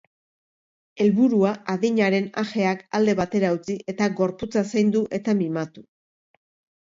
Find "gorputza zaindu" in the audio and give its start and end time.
4.21-5.03